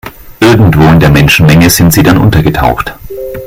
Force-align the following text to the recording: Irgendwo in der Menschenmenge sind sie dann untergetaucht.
Irgendwo 0.39 0.87
in 0.89 0.99
der 0.99 1.11
Menschenmenge 1.11 1.69
sind 1.69 1.93
sie 1.93 2.01
dann 2.01 2.17
untergetaucht. 2.17 2.95